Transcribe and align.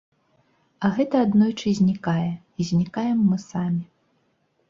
А 0.87 0.89
гэта 0.95 1.19
аднойчы 1.25 1.73
знікае, 1.81 2.29
і 2.63 2.67
знікаем 2.71 3.17
мы 3.29 3.37
самі. 3.51 3.83